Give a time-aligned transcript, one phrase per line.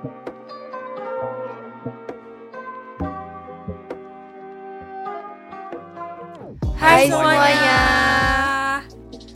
[0.00, 0.08] Hai
[7.04, 7.80] semuanya.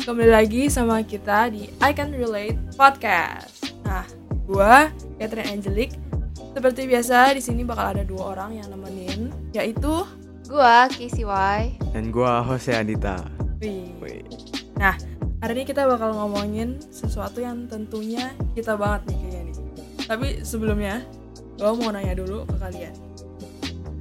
[0.08, 3.77] Kembali lagi sama kita di I Can Relate Podcast.
[3.85, 4.08] Nah,
[4.48, 4.88] gua
[5.21, 5.92] Catherine Angelic.
[6.56, 10.08] Seperti biasa di sini bakal ada dua orang yang nemenin, yaitu
[10.49, 11.76] Gua Kisi Y.
[11.92, 12.72] Dan gua Jose.
[13.60, 13.92] Wih.
[14.01, 14.24] Wih.
[14.81, 14.96] Nah,
[15.44, 19.23] hari ini kita bakal ngomongin sesuatu yang tentunya kita banget nih.
[20.05, 21.01] Tapi sebelumnya,
[21.57, 22.95] gua mau nanya dulu ke kalian.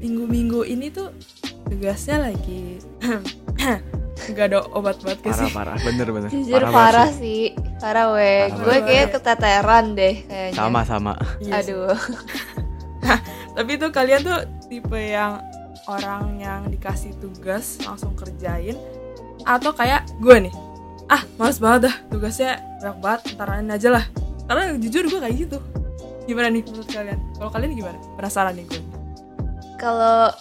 [0.04, 1.16] Minggu-minggu ini tuh
[1.64, 2.76] tugasnya lagi
[4.24, 5.52] nggak ada obat buat ke Parah sih.
[5.52, 6.30] parah, bener bener.
[6.32, 7.20] Jujur banget parah sih.
[7.20, 7.44] sih.
[7.80, 8.48] Parah weh.
[8.48, 10.56] Parah Gue kayak keteteran deh kayaknya.
[10.56, 11.14] Sama sama.
[11.44, 11.52] Iya.
[11.60, 11.98] Aduh.
[13.56, 14.40] Tapi tuh kalian tuh
[14.72, 15.44] tipe yang
[15.92, 18.80] orang yang dikasih tugas langsung kerjain
[19.44, 20.54] atau kayak gue nih.
[21.12, 24.06] Ah, males banget dah tugasnya banyak banget, entaran aja lah.
[24.48, 25.60] Karena jujur gue kayak gitu.
[26.24, 27.20] Gimana nih menurut kalian?
[27.34, 27.98] Kalau kalian gimana?
[28.16, 28.82] Penasaran nih gue.
[29.76, 30.32] Kalau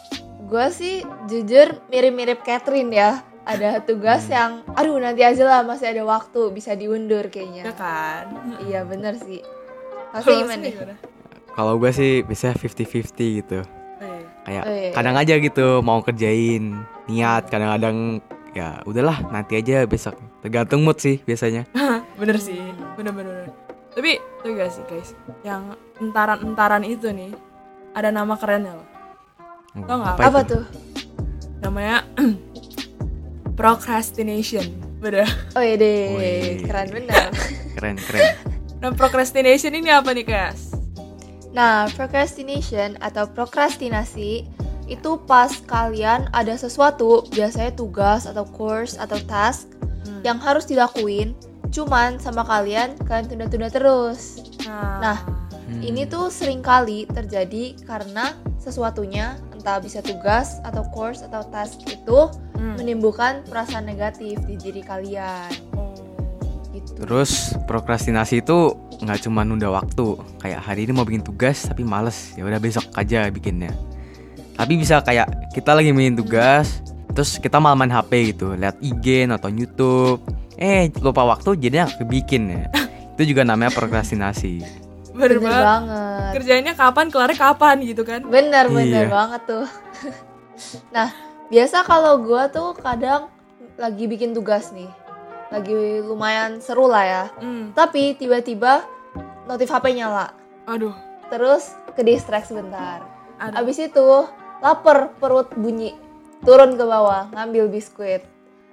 [0.45, 0.95] gue sih
[1.27, 3.11] jujur mirip-mirip Catherine ya.
[3.43, 4.33] Ada tugas Hmm.
[4.33, 7.63] yang aduh nanti aja lah masih ada waktu bisa diundur Ya kayaknya.
[7.75, 8.25] kan?
[8.63, 9.43] Iya bener sih.
[10.13, 10.95] Pasti Kalau gimana gimana?
[11.53, 13.03] Kalau gua sih biasanya 50-50
[13.37, 13.59] gitu.
[13.99, 14.91] Eh, Kayak Oh, iya.
[14.93, 16.75] kadang aja gitu mau kerjain
[17.07, 20.15] niat, kadang-kadang ya udahlah nanti aja besok.
[20.41, 21.67] Tergantung mood sih biasanya.
[22.21, 22.59] bener sih,
[22.95, 23.42] bener-bener.
[23.93, 25.11] Tapi tuh gak sih guys,
[25.45, 27.33] yang entaran-entaran itu nih
[27.93, 28.89] ada nama kerennya loh.
[29.85, 30.17] Tau nggak?
[30.17, 30.49] Apa itu?
[30.57, 30.65] tuh?
[31.61, 32.05] Namanya
[33.59, 34.65] procrastination.
[35.03, 35.27] Beda.
[35.59, 37.31] Oh iya deh, keren bener.
[37.75, 38.39] Keren keren.
[38.79, 40.77] Nah, procrastination ini apa nih, Kas?
[41.51, 44.47] Nah, procrastination atau prokrastinasi
[44.87, 49.69] itu pas kalian ada sesuatu, biasanya tugas atau course atau task
[50.03, 50.19] Hmm.
[50.27, 51.31] yang harus dilakuin,
[51.73, 54.45] cuman sama kalian kalian tunda-tunda terus.
[54.69, 55.19] Nah,
[55.73, 55.81] Hmm.
[55.81, 62.29] Ini tuh sering kali terjadi karena sesuatunya entah bisa tugas atau course atau task itu
[62.61, 62.77] Hmm.
[62.77, 65.49] menimbulkan perasaan negatif di diri kalian.
[65.73, 65.97] Oh.
[66.77, 66.93] Gitu.
[67.01, 70.21] Terus prokrastinasi itu nggak cuma nunda waktu.
[70.45, 72.37] Kayak hari ini mau bikin tugas tapi males.
[72.37, 73.73] Ya udah besok aja bikinnya.
[74.53, 76.85] Tapi bisa kayak kita lagi bikin tugas,
[77.17, 80.21] terus kita malah main HP gitu, lihat IG nonton YouTube.
[80.57, 82.63] Eh lupa waktu jadinya nggak kebikin ya.
[83.17, 84.63] itu juga namanya prokrastinasi.
[85.13, 85.65] Bener, Bener banget.
[85.65, 86.31] banget.
[86.33, 88.21] Kerjainnya kapan, kelarnya kapan gitu kan?
[88.25, 89.13] Bener bener Iya.
[89.13, 89.67] banget tuh.
[90.95, 91.13] nah
[91.49, 93.29] biasa kalau gue tuh kadang
[93.77, 94.89] lagi bikin tugas nih,
[95.49, 97.25] lagi lumayan seru lah ya.
[97.37, 97.73] Hmm.
[97.73, 98.85] Tapi tiba-tiba
[99.45, 100.33] notif HP nyala,
[100.65, 100.97] Aduh.
[101.29, 103.05] terus ke distract sebentar.
[103.37, 103.59] Aduh.
[103.59, 104.09] Abis itu
[104.61, 105.93] lapar perut bunyi,
[106.41, 108.25] turun ke bawah ngambil biskuit.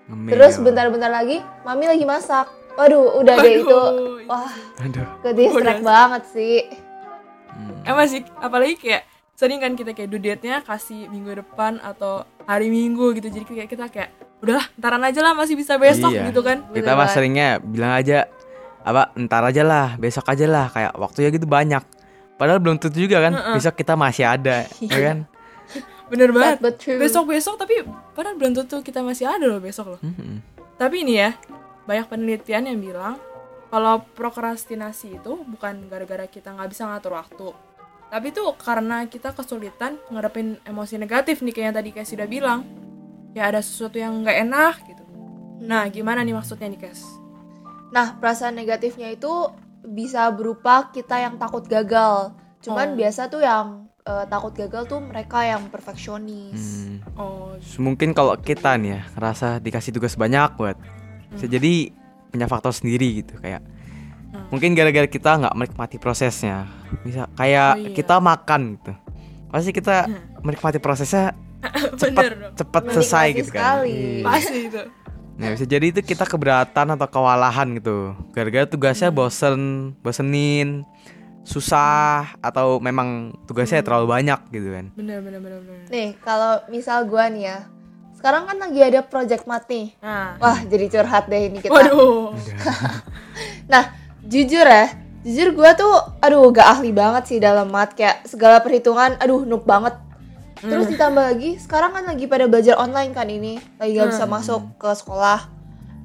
[0.09, 0.30] Ngemil.
[0.34, 2.50] Terus bentar-bentar lagi mami lagi masak.
[2.74, 4.25] Waduh udah deh Aduh, itu, iya.
[4.25, 5.06] wah Aduh.
[5.20, 6.59] ke distract banget sih.
[7.50, 7.84] Hmm.
[7.84, 9.03] Emang sih, apalagi kayak
[9.36, 13.28] sering kan kita kayak due date-nya kasih minggu depan atau hari minggu gitu.
[13.28, 14.09] Jadi kayak kita kayak
[14.40, 16.31] udahlah, ntaran aja lah masih bisa besok Iya.
[16.31, 16.64] gitu kan.
[16.72, 18.31] Kita mah seringnya bilang aja
[18.80, 21.84] apa ntar aja lah, besok aja lah kayak waktunya gitu banyak.
[22.40, 23.56] Padahal belum tentu juga kan, Heeh.
[23.59, 25.18] besok kita masih ada, ya kan?
[26.09, 26.58] Bener banget.
[26.59, 26.97] but true.
[26.97, 27.86] Besok-besok tapi
[28.18, 30.02] padahal belum tentu kita masih ada loh besok loh.
[30.02, 30.42] Mm-mm.
[30.75, 31.38] Tapi ini ya,
[31.86, 33.16] banyak penelitian yang bilang
[33.70, 37.50] kalau prokrastinasi itu bukan gara-gara kita nggak bisa ngatur waktu.
[38.09, 42.66] Tapi itu karena kita kesulitan ngadepin emosi negatif nih kayak yang tadi Kes sudah bilang.
[43.38, 45.03] Ya ada sesuatu yang nggak enak gitu.
[45.62, 47.06] Nah, gimana nih maksudnya nih, Kes?
[47.94, 49.30] Nah, perasaan negatifnya itu
[49.86, 52.34] bisa berupa kita yang takut gagal.
[52.34, 52.62] Oh.
[52.62, 56.90] Cuman biasa tuh yang eh, takut gagal tuh mereka yang perfeksionis.
[56.90, 56.97] Hmm.
[57.14, 60.75] Oh, Mungkin kalau kita nih ya ngerasa dikasih tugas banyak buat
[61.30, 61.94] bisa jadi
[62.28, 63.62] punya faktor sendiri gitu kayak
[64.30, 64.46] Hmm.
[64.50, 66.70] mungkin gara-gara kita nggak menikmati prosesnya
[67.02, 67.90] bisa kayak Oh, iya.
[67.92, 68.94] kita makan gitu
[69.47, 70.22] pasti kita Hmm.
[70.41, 71.34] menikmati prosesnya
[71.97, 74.22] cepat cepat selesai gitu kan sekali.
[74.22, 74.26] Iya.
[74.26, 74.81] Pasti itu.
[75.34, 79.18] nah bisa jadi itu kita keberatan atau kewalahan gitu gara-gara tugasnya Hmm.
[79.18, 79.59] bosen
[80.00, 80.86] bosenin
[81.49, 83.09] susah atau memang
[83.43, 83.87] tugasnya Hmm.
[83.90, 85.85] terlalu banyak gitu kan Bener, bener, bener, bener.
[85.90, 87.59] Nih, kalau misal gua nih ya.
[88.13, 89.96] Sekarang kan lagi ada project mat nih.
[89.97, 91.72] Nah, Wah, jadi curhat deh ini kita.
[91.72, 92.35] waduh.
[93.66, 93.84] Nah,
[94.22, 94.91] jujur ya,
[95.22, 99.63] jujur gua tuh aduh gak ahli banget sih dalam mat kayak segala perhitungan aduh noob
[99.63, 99.95] banget.
[100.59, 104.34] Terus ditambah lagi sekarang kan lagi pada belajar online kan ini, lagi gak bisa Hmm.
[104.34, 105.47] masuk ke sekolah.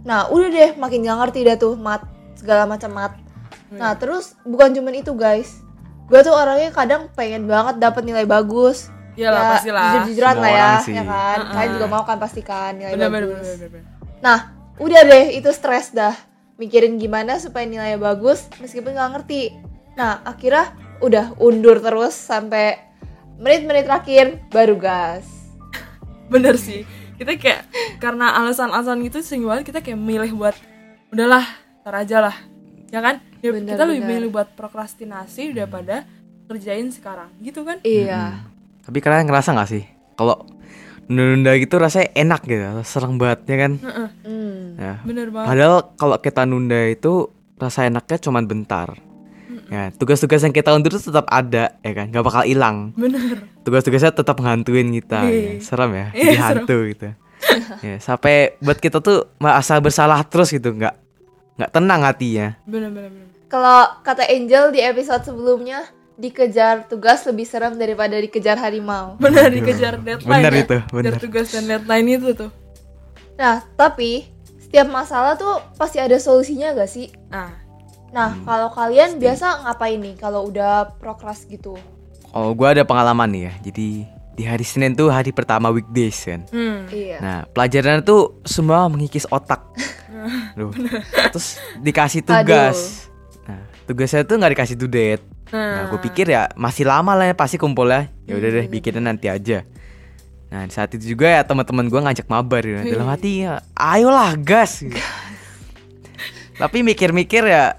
[0.04, 3.12] Nah, udah deh makin gak ngerti dah tuh mat segala macam mat.
[3.70, 5.60] Nah, terus bukan cuman itu guys.
[6.04, 8.92] Gue tuh orangnya kadang pengen banget dapat nilai bagus.
[9.14, 9.84] Iyalah, Ya, pastilah.
[9.88, 10.92] Jujur-jujuran Semua lah ya, sih.
[10.92, 11.38] ya kan.
[11.38, 11.52] Uh-uh.
[11.54, 13.30] Kalian juga mau kan pastikan nilai Bener, bagus.
[13.30, 13.84] bener, bener, bener.
[14.20, 14.38] Nah,
[14.76, 16.14] udah deh itu stres dah.
[16.54, 19.54] Mikirin gimana supaya nilainya bagus meskipun nggak ngerti.
[19.94, 22.78] Nah, akhirnya udah undur terus sampai
[23.34, 25.26] menit-menit terakhir baru gas.
[26.24, 27.68] bener sih kita kayak
[27.98, 30.56] karena alasan-alasan gitu sering banget kita kayak milih buat
[31.12, 31.44] udahlah
[31.84, 32.36] tar aja lah
[32.88, 34.12] ya kan ya, Bener, kita lebih bener.
[34.16, 36.08] milih buat prokrastinasi daripada
[36.46, 38.40] kerjain sekarang gitu kan Iya.
[38.80, 40.44] Tapi kalian ngerasa nggak sih kalau
[41.04, 43.72] nunda-nunda gitu rasanya enak gitu, serang banget ya kan?
[43.76, 44.60] Heeh, Hmm.
[44.74, 44.94] Ya.
[45.02, 48.96] bener banget Padahal kalau kita nunda itu rasa enaknya cuma bentar.
[49.64, 52.92] Ya, tugas-tugas yang kita undur itu tetap ada ya kan, nggak bakal hilang.
[52.94, 55.24] bener Tugas-tugasnya tetap ngantuin kita.
[55.24, 55.40] Iya.
[55.50, 55.60] ya.
[55.60, 57.08] Serem ya, Iya, jadi hantu gitu.
[57.80, 60.92] ya, sampai buat kita tuh merasa bersalah terus gitu, nggak
[61.54, 62.46] nggak tenang hatinya.
[62.64, 62.90] bener
[63.46, 69.14] Kalau kata Angel di episode sebelumnya, dikejar tugas lebih serem daripada dikejar harimau.
[69.18, 70.62] bener dikejar deadline Bener ya.
[70.62, 71.02] itu, bener.
[71.10, 72.50] Kejar tugas dan deadline itu tuh
[73.34, 77.10] Nah, tapi setiap masalah tuh pasti ada solusinya gak sih?
[77.30, 77.50] ah
[78.14, 81.74] Nah, kalau kalian biasa ngapain nih kalau udah prokras gitu?
[82.30, 83.52] Oh, gua ada pengalaman nih ya.
[83.66, 86.46] Jadi di hari Senin tuh hari pertama weekdays kan.
[86.46, 86.94] hmm.
[86.94, 87.18] Iya.
[87.18, 89.66] Nah, pelajaran tuh semua mengikis otak.
[90.58, 90.72] Duh.
[91.32, 93.08] Terus dikasih tugas.
[93.44, 95.24] Nah, tugasnya tuh nggak dikasih due date.
[95.52, 98.10] Nah, gue pikir ya masih lama lah ya pasti kumpulnya.
[98.24, 99.62] Ya udah deh, bikinnya nanti aja.
[100.50, 102.80] Nah, saat itu juga ya teman-teman gue ngajak mabar ya.
[102.82, 104.82] Dalam hati ya, ayolah gas.
[106.60, 107.78] Tapi mikir-mikir ya,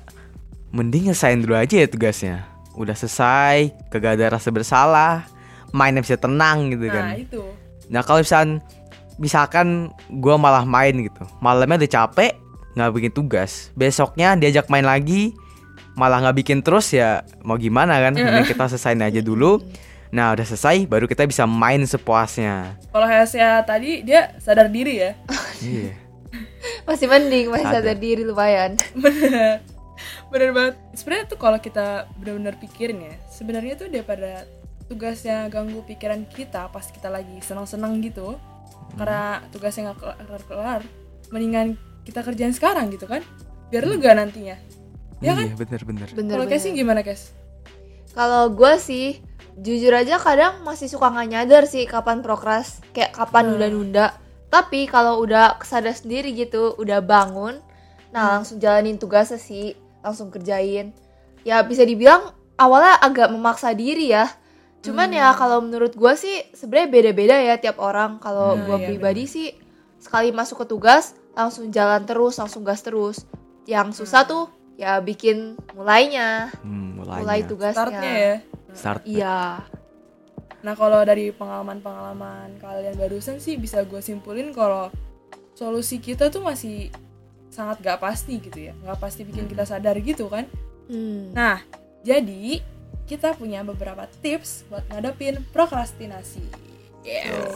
[0.76, 2.36] mending nyelesain dulu aja ya tugasnya.
[2.76, 5.24] Udah selesai, kagak ada rasa bersalah,
[5.72, 7.16] mainnya bisa tenang gitu kan.
[7.16, 7.44] nah itu
[7.90, 8.62] Nah kalau misalkan
[9.18, 12.34] misalkan gue malah main gitu, malamnya udah capek
[12.76, 15.32] nggak bikin tugas, besoknya diajak main lagi
[15.96, 18.12] malah nggak bikin terus ya mau gimana kan?
[18.14, 19.64] Mending kita selesain aja dulu.
[20.12, 22.76] Nah udah selesai baru kita bisa main sepuasnya.
[22.92, 25.12] kalau Hesya tadi dia sadar diri ya
[25.60, 25.96] Iya.
[26.88, 27.76] Masih mending, masih Ada.
[27.80, 28.76] sadar diri lumayan.
[28.96, 29.64] bener
[30.32, 34.44] bener banget sebenarnya tuh kalau kita benar-benar pikirin ya sebenarnya tuh daripada
[34.86, 38.36] tugasnya ganggu pikiran kita pas kita lagi senang-senang gitu
[38.94, 40.82] karena tugasnya nggak kelar-kelar
[41.30, 41.68] mendingan
[42.06, 43.26] kita kerjain sekarang gitu kan
[43.68, 44.56] biar lega nantinya
[45.20, 46.08] ya kan Iya bener-bener.
[46.14, 47.34] Bener kalau Casey gimana Kes?
[48.14, 49.20] Kalau gue sih
[49.56, 53.52] jujur aja kadang masih suka nggak nyadar sih kapan prokras, kayak kapan Hmm.
[53.56, 54.16] nunda-nunda.
[54.52, 57.60] Tapi kalau udah sadar sendiri gitu, udah bangun,
[58.12, 60.96] nah langsung jalanin tugasnya sih, langsung kerjain.
[61.44, 64.28] Ya bisa dibilang awalnya agak memaksa diri ya.
[64.86, 68.18] Cuman ya kalau menurut gue sih sebenarnya beda-beda ya tiap orang.
[68.18, 69.48] Kalau Hmm, gue iya, pribadi sih
[69.98, 73.26] sekali masuk ke tugas langsung jalan terus, langsung gas terus.
[73.64, 74.46] Yang susah tuh
[74.76, 77.22] ya bikin mulainya, Hmm, mulainya.
[77.22, 77.76] mulai tugasnya.
[77.76, 78.34] startnya ya
[78.72, 79.02] Start.
[79.04, 79.40] Iya.
[80.62, 84.92] Nah kalau dari pengalaman-pengalaman kalian barusan sih bisa gue simpulin kalau
[85.54, 86.92] solusi kita tuh masih
[87.48, 90.44] sangat gak pasti gitu ya Gak pasti bikin kita sadar gitu kan
[90.86, 91.32] Hmm.
[91.32, 91.64] Nah
[92.02, 92.60] jadi
[93.06, 96.42] kita punya beberapa tips buat ngadepin prokrastinasi
[97.02, 97.54] Yes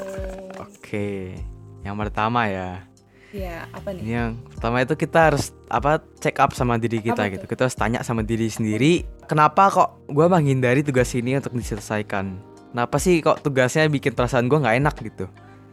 [0.59, 1.33] Oke.
[1.81, 2.85] Yang pertama ya.
[3.29, 4.01] Ya apa nih?
[4.05, 7.45] yang pertama itu kita harus apa check up sama diri kita Apa gitu.
[7.45, 7.49] tuh?
[7.49, 12.41] Kita harus tanya sama diri sendiri, kenapa kok gue menghindari tugas ini untuk diselesaikan?
[12.73, 15.25] Kenapa sih kok tugasnya bikin perasaan gue nggak enak gitu?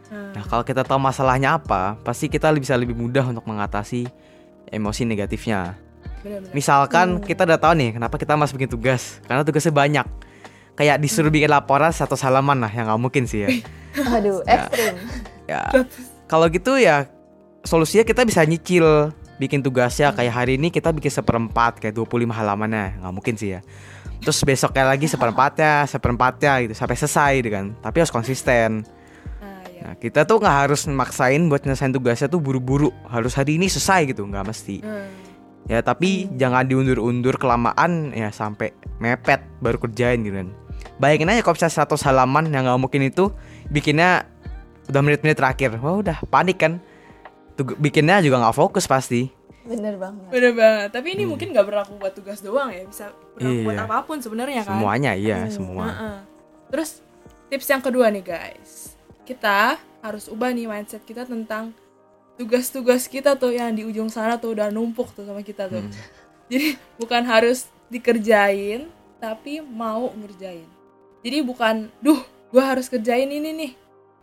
[0.09, 4.05] Hmm, Nah kalau kita tahu masalahnya apa, pasti kita bisa lebih mudah untuk mengatasi
[4.69, 5.73] emosi negatifnya.
[6.27, 6.53] Bener-bener.
[6.53, 10.07] Misalkan kita udah tahu nih kenapa kita masih bikin tugas, karena tugasnya banyak.
[10.77, 13.49] Kayak disuruh bikin laporan satu halaman lah, yang nggak mungkin sih ya.
[14.19, 14.93] Aduh, ekstrim.
[15.49, 15.61] ya.
[16.27, 17.07] Kalau gitu ya
[17.67, 20.13] solusinya kita bisa nyicil bikin tugasnya.
[20.13, 23.61] Kayak hari ini kita bikin seperempat kayak 25 halamannya nggak mungkin sih ya.
[24.21, 27.65] Terus besoknya lagi seperempatnya seperempatnya gitu sampai selesai gitu kan.
[27.79, 28.83] Tapi harus konsisten.
[29.39, 29.81] Nah, ya.
[29.91, 32.89] nah kita tuh nggak harus maksain buat nyelesain tugasnya tuh buru-buru.
[33.07, 34.81] Harus hari ini selesai gitu nggak mesti.
[34.81, 35.07] Hmm,
[35.67, 40.49] ya tapi jangan diundur-undur kelamaan ya sampai mepet baru kerjain gitu kan
[40.97, 43.29] bayangin aja kalau misalnya 100 halaman yang nggak mungkin itu
[43.67, 44.25] bikinnya
[44.87, 46.79] udah menit-menit terakhir wah udah panik kan
[47.53, 49.33] Tug- bikinnya juga nggak fokus pasti
[49.67, 50.31] Bener banget.
[50.31, 50.95] Bener banget.
[50.95, 53.83] Tapi ini mungkin gak berlaku buat tugas doang ya, bisa berlaku buat Iya.
[53.83, 54.79] apa pun sebenarnya kan.
[54.79, 56.17] semuanya iya Hmm, semua Heeh.
[56.71, 56.89] Terus
[57.51, 58.95] tips yang kedua nih guys,
[59.27, 61.75] kita harus ubah nih mindset kita tentang
[62.37, 65.81] tugas-tugas kita tuh yang di ujung sana tuh udah numpuk tuh sama kita tuh.
[65.81, 65.93] Hmm.
[66.47, 70.69] Jadi bukan harus dikerjain, tapi mau ngerjain.
[71.25, 72.21] Jadi bukan, duh,
[72.53, 73.71] gue harus kerjain ini nih,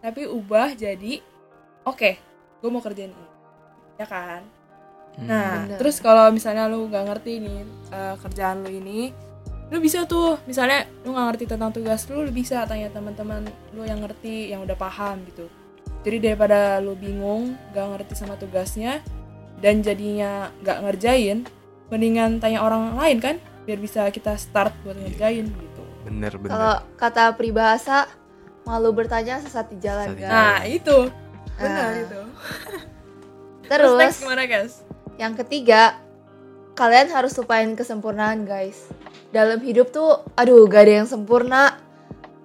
[0.00, 1.20] tapi ubah jadi,
[1.84, 2.10] oke,
[2.62, 3.28] gue mau kerjain ini,
[4.00, 4.40] ya kan?
[5.18, 5.26] Hmm.
[5.28, 5.78] Nah, Bener.
[5.82, 7.60] terus kalau misalnya lu nggak ngerti nih
[7.92, 9.12] eh, kerjaan lu ini,
[9.68, 13.44] lu bisa tuh, misalnya lu nggak ngerti tentang tugas lu, lu bisa tanya teman-teman
[13.74, 15.50] lu yang ngerti, yang udah paham gitu.
[16.04, 19.00] Jadi daripada lu bingung, nggak ngerti sama tugasnya,
[19.58, 21.48] dan jadinya nggak ngerjain,
[21.88, 25.82] mendingan tanya orang lain kan, biar bisa kita start buat ngerjain gitu.
[26.04, 28.04] bener bener Kalau kata peribahasa
[28.68, 30.28] malu bertanya sesat di jalan Sesat guys.
[30.28, 30.98] Nah, itu.
[31.56, 32.02] Benar Ah.
[32.04, 32.20] itu.
[33.72, 34.84] Terus next gimana, guys?
[35.16, 35.96] yang ketiga,
[36.74, 38.92] kalian harus lupain kesempurnaan guys.
[39.32, 41.80] Dalam hidup tuh, aduh gak ada yang sempurna.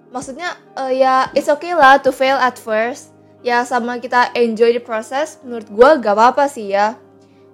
[0.10, 3.12] Maksudnya eh, ya it's okay lah to fail at first.
[3.39, 5.39] Ya sama kita enjoy the process.
[5.48, 7.00] Menurut gua gak apa-apa sih ya.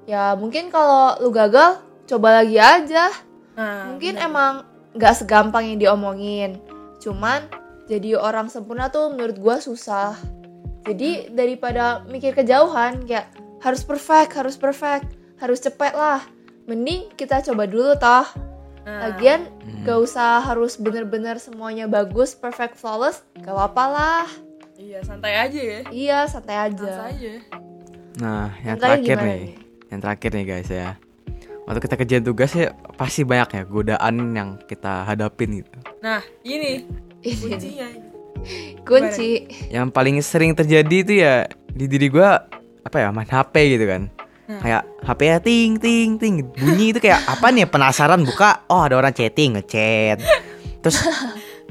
[0.10, 3.10] Ya mungkin kalau lu gagal, coba lagi aja.
[3.56, 4.27] Nah, Mungkin benar.
[4.30, 4.54] emang
[4.98, 6.58] gak segampang yang diomongin.
[7.01, 7.46] Cuman
[7.86, 10.18] jadi orang sempurna tuh menurut gua susah.
[10.86, 13.30] Jadi daripada mikir kejauhan kayak
[13.62, 15.06] harus perfect, harus perfect,
[15.38, 16.22] harus cepet lah.
[16.65, 18.25] Mending kita coba dulu toh.
[18.86, 19.82] Nah, Lagian Hmm.
[19.82, 23.25] gak usah harus bener-bener semuanya bagus, perfect, flawless.
[23.42, 24.25] Gak apa-apa lah.
[24.75, 25.79] Iya, santai aja ya.
[25.88, 26.91] Iya, santai Santai aja.
[27.08, 27.34] aja.
[28.15, 29.51] Nah, yang Kalian terakhir gimana nih.
[29.86, 30.89] Yang terakhir nih guys ya.
[31.65, 35.74] Waktu kita kerjain tugas ya pasti banyak ya godaan yang kita hadapin gitu.
[36.00, 36.86] Nah, ini
[37.20, 37.88] Ini kuncinya.
[38.86, 39.50] kunci.
[39.74, 42.46] Yang paling sering terjadi itu ya di diri gua
[42.86, 44.12] apa ya main HP gitu kan.
[44.46, 44.62] Nah.
[44.62, 48.94] Kayak HP ya ting ting ting bunyi itu kayak apa nih penasaran buka oh ada
[48.94, 50.22] orang chatting ngechat.
[50.86, 51.01] Terus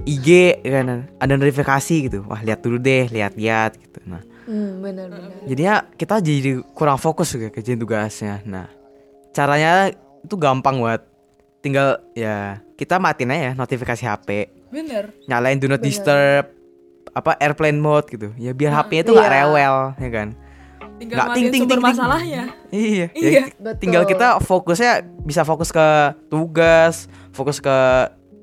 [0.05, 0.29] IG
[0.63, 2.19] kan ada notifikasi gitu.
[2.25, 3.99] Wah, lihat dulu deh, lihat-lihat gitu.
[4.05, 5.41] Nah, Hmm, bener-bener.
[5.45, 8.45] jadinya kita jadi kurang fokus juga kerjain tugasnya.
[8.45, 8.69] Nah,
[9.31, 9.89] caranya
[10.21, 11.01] itu gampang buat
[11.59, 14.29] tinggal ya kita matiin aja ya notifikasi HP,
[14.69, 15.09] Bener.
[15.25, 15.89] nyalain do not Bener.
[15.89, 16.45] disturb,
[17.11, 18.29] apa airplane mode gitu.
[18.37, 19.37] Ya biar HP-nya itu nggak Iya.
[19.41, 20.29] rewel, ya kan?
[20.95, 21.81] Tinggal Nggak, ting, ting, ting, ting.
[21.83, 22.43] masalahnya.
[22.71, 23.07] Iya.
[23.11, 23.31] Iya.
[23.31, 23.81] Ya, Betul.
[23.81, 24.93] tinggal kita fokusnya
[25.25, 25.87] bisa fokus ke
[26.29, 27.77] tugas, fokus ke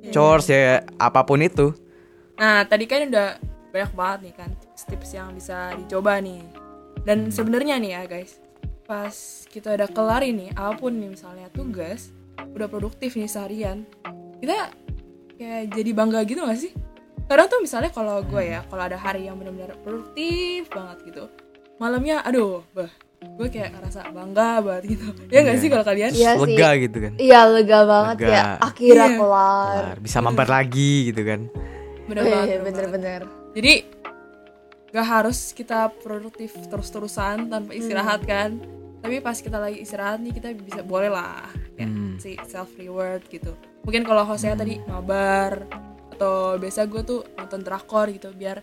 [0.10, 1.78] chores ya apa pun itu.
[2.42, 3.38] Nah, tadi kan udah
[3.70, 4.50] banyak banget nih kan
[4.90, 6.42] tips yang bisa dicoba nih.
[7.06, 8.42] Dan sebenarnya nih ya guys,
[8.90, 12.10] pas kita udah kelar ini, apa pun nih misalnya tugas,
[12.54, 13.86] udah produktif nih seharian,
[14.42, 14.74] kita
[15.38, 16.74] kayak jadi bangga gitu gak sih?
[17.26, 21.24] Kadang tuh misalnya kalau gue ya, kalau ada hari yang benar-benar produktif banget gitu,
[21.82, 25.06] malamnya aduh, bah, gue kayak ngerasa bangga banget gitu.
[25.30, 25.62] Ya gak Iya.
[25.62, 26.12] sih kalau kalian?
[26.12, 26.42] Iya sih.
[26.48, 27.14] Lega gitu kan.
[27.16, 28.30] Iya, lega banget Lega.
[28.32, 28.44] ya.
[28.60, 29.18] Akhirnya Iya.
[29.18, 29.74] kelar.
[29.78, 31.40] Kelar, bisa mabar lagi gitu kan.
[32.04, 32.48] Bener Eh, banget.
[32.48, 32.66] bener banget.
[32.66, 33.22] bener-bener.
[33.52, 33.74] Jadi
[34.92, 38.58] gak harus kita produktif terus-terusan tanpa istirahat kan.
[39.00, 42.18] Tapi pas kita lagi istirahat nih kita bisa boleh lah ya, Hmm.
[42.18, 43.54] si self reward gitu.
[43.82, 45.66] Mungkin kalau hostnya tadi mabar
[46.12, 48.62] atau biasa gue tuh nonton drakor gitu biar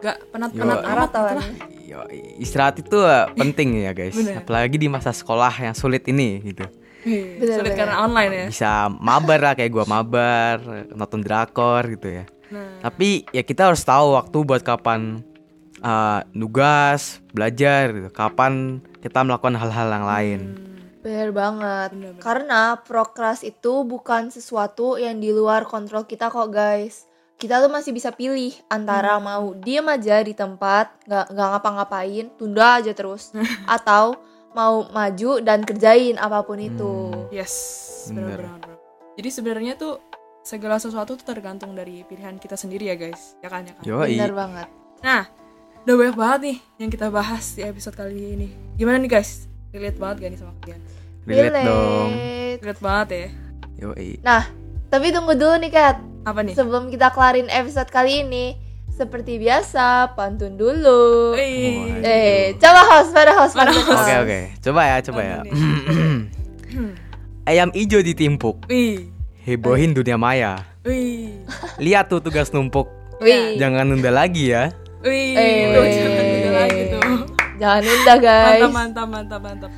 [0.00, 1.46] gak penat-penat amat lah.
[1.84, 1.98] Yo,
[2.38, 4.40] istirahat itu eh, penting ya guys, Bener.
[4.40, 6.62] apalagi di masa sekolah yang sulit ini gitu.
[7.00, 7.80] Hei, Bener, Sulit bener.
[7.80, 8.46] karena online ya.
[8.52, 10.60] Bisa mabar lah kayak gua mabar,
[10.92, 12.24] nonton drakor gitu ya.
[12.52, 15.24] Nah, Tapi ya kita harus tahu waktu buat kapan
[15.82, 18.08] eh, nugas, belajar gitu.
[18.12, 20.40] Kapan kita melakukan hal-hal yang lain.
[21.00, 21.90] Bener banget.
[21.96, 22.22] Bener, bener.
[22.22, 27.09] Karena prokras itu bukan sesuatu yang di luar kontrol kita kok guys.
[27.40, 29.24] Kita tuh masih bisa pilih antara Hmm.
[29.24, 33.32] mau diem aja di tempat, nggak nggak ngapa-ngapain, tunda aja terus,
[33.66, 34.12] atau
[34.52, 37.08] mau maju dan kerjain apa pun itu.
[37.08, 37.32] Hmm.
[37.32, 37.54] yes,
[38.12, 38.36] Bener.
[38.44, 38.76] benar-benar.
[39.16, 39.96] Jadi sebenarnya tuh
[40.40, 43.36] segala sesuatu tuh tergantung dari pilihan kita sendiri ya guys.
[43.40, 43.84] Ya kan ya kan.
[43.84, 44.16] Yoi.
[44.16, 44.68] Bener banget.
[45.00, 45.22] Nah,
[45.80, 48.48] udah banyak banget nih yang kita bahas di episode kali ini.
[48.74, 49.48] Gimana nih guys?
[49.70, 50.80] Relate banget gak nih sama kalian?
[51.24, 52.10] Relate dong.
[52.12, 52.58] Relate.
[52.60, 53.26] Relate banget ya.
[53.80, 54.10] Yoi.
[54.20, 54.42] Nah,
[54.90, 55.96] tapi tunggu dulu nih Kat.
[56.20, 56.52] Apa nih?
[56.52, 58.52] Sebelum kita kelarin episode kali ini,
[58.92, 61.32] seperti biasa, pantun dulu.
[61.32, 62.04] Wih.
[62.04, 64.20] Eh, coba host, pada host, Mana pantun Oke host.
[64.20, 65.38] oke, coba ya, coba ya.
[67.48, 69.08] Ayam ijo ditimpuk, Wih.
[69.42, 70.60] hebohin dunia maya.
[70.84, 71.40] Wih.
[71.80, 72.86] Lihat tuh tugas numpuk,
[73.18, 74.68] Wih, jangan nunda lagi ya.
[75.00, 75.34] Wih.
[75.34, 75.72] Eh.
[75.72, 77.00] Tuh, jangan beda lagi tuh.
[77.56, 78.60] jangan nunda guys.
[78.60, 79.70] Mantap, mantap, mantap, mantap.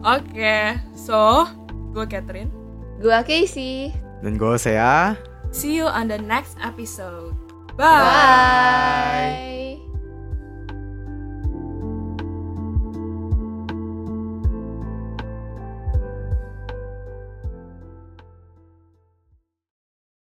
[0.00, 0.58] Oke,
[0.96, 1.44] so
[1.92, 2.48] gue Catherine.
[2.96, 3.92] Gua Casey.
[4.24, 5.16] Dan gue saya.
[5.52, 7.36] See you on the next episode.
[7.76, 8.00] Bye.
[8.00, 9.65] Bye.